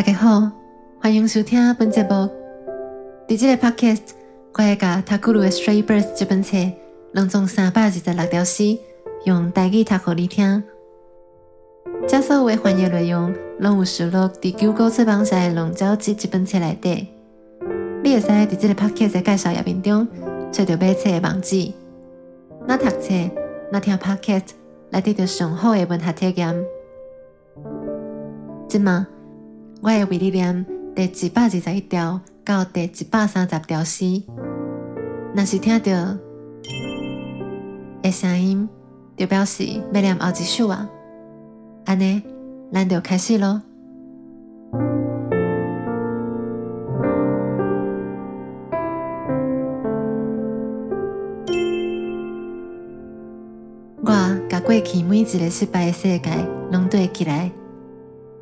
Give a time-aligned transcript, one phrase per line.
[0.00, 0.50] 大家好，
[0.98, 2.26] 欢迎收听本节目。
[3.28, 4.00] 在这个 podcast，
[4.54, 6.56] 我会把《塔古鲁的 Stray Birds》这本册
[7.12, 8.78] 拢总三百二十六条诗，
[9.26, 10.64] 用台语读给你听。
[12.08, 17.06] 这所有的翻译内容，拢有收录伫九歌出版社《龙舟集》这本册内底。
[18.02, 20.08] 你会使在这个 podcast 的介绍页面中，
[20.50, 21.70] 找到买册的网址。
[22.66, 23.12] 那读册，
[23.70, 24.52] 那听 podcast，
[24.92, 26.64] 来得到上好的文学体验。
[28.66, 29.06] 今嘛，
[29.82, 34.22] 我会为你念第一百二十一条到第一百三十条诗。
[35.34, 36.18] 若是听到
[38.02, 38.68] 的声音，
[39.16, 40.86] 就表示要念后一首啊。
[41.86, 42.22] 安尼，
[42.70, 43.62] 咱就开始咯。
[54.02, 54.12] 我
[54.50, 56.30] 甲过去每一个失败的世界
[56.70, 57.50] 拢对起来，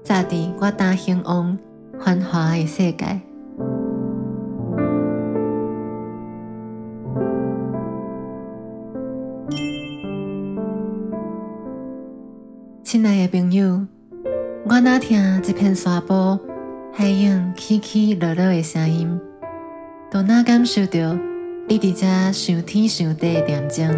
[0.08, 1.58] 早伫我当兴旺
[2.00, 3.20] 繁华的世界。
[12.82, 13.86] 亲爱的朋友，
[14.64, 16.40] 我那听这片沙坡
[16.94, 19.20] 海洋起起落落的声音，
[20.10, 21.18] 都哪感受到
[21.68, 23.90] 你伫遮想天想地的恬静，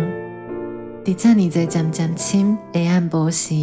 [1.05, 3.55] 伫遮呢在渐渐深黑暗无时，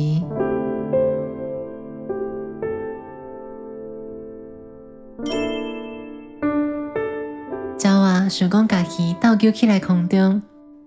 [8.30, 10.42] 想讲家己倒救起来空中，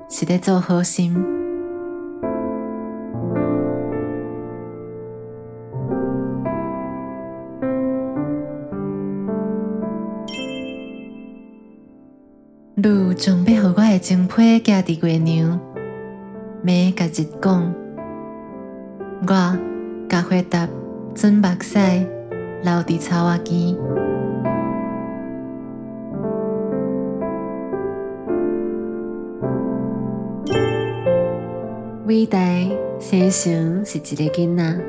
[0.09, 1.15] 是在做好心。
[12.77, 15.61] 路准备好我的精配家伫月亮，
[16.65, 17.75] 要甲日讲，
[19.27, 19.59] 我
[20.09, 20.67] 甲回答
[21.15, 21.79] 准目屎
[22.63, 24.20] 留伫草瓦间。
[32.11, 32.37] 伟大
[32.99, 34.81] 生是一个囡仔，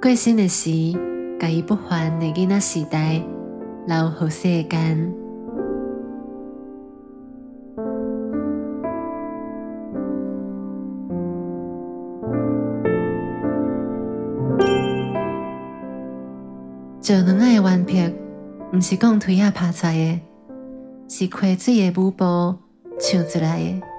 [0.00, 0.70] 过身的时，
[1.38, 3.22] 甲伊不凡的囡仔时代
[3.86, 5.12] 留互世间。
[17.02, 18.10] 做两个顽皮，
[18.72, 20.20] 毋是讲腿啊爬出来的，
[21.10, 22.24] 是开水的舞步
[22.98, 23.89] 唱出来的。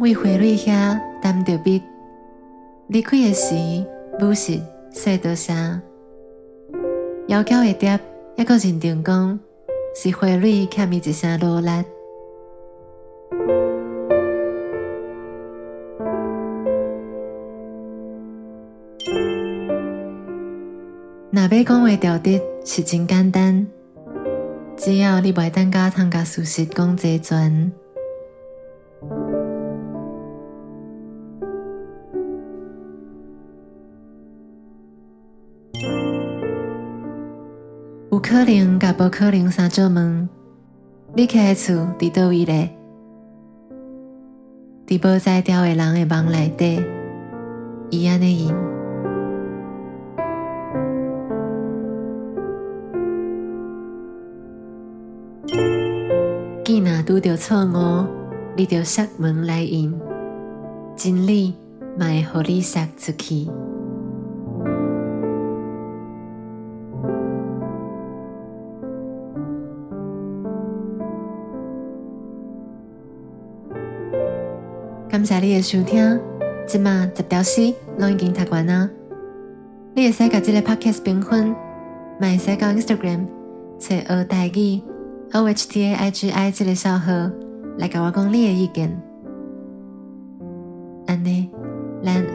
[0.00, 1.82] 为花蕊遐担着笔，
[2.88, 3.54] 离开的时，
[4.20, 4.60] 舞是
[4.92, 5.80] 说多声，
[7.28, 7.98] 摇脚的蝶，
[8.36, 9.38] 还阁认定讲
[9.94, 11.68] 是花蕊欠伊一声落力。
[21.30, 23.66] 若要讲话调的是真简单，
[24.76, 27.72] 只要你袂等甲通甲事实讲齐全。
[38.26, 40.26] 可能甲无可能三做问，
[41.14, 42.70] 你徛厝伫倒位咧？
[44.86, 46.82] 伫无在调的人的梦内底，
[47.90, 48.54] 伊安尼应。
[56.64, 58.06] 见若拄着错误，
[58.56, 59.94] 你就摔门来应，
[60.96, 61.52] 真理
[61.98, 63.50] 会互你摔出去。
[75.14, 76.20] 感谢你的收听，
[76.66, 78.90] 今晚十条诗拢已经读完啦。
[79.94, 81.54] 你会使甲这个 podcast 评分，
[82.18, 83.24] 买使到 Instagram
[83.78, 84.82] 切学台语
[85.32, 87.12] O H T A I G I 这个小号
[87.78, 89.00] 来甲我讲你的意见。
[91.06, 91.48] 安尼，
[92.02, 92.26] 咱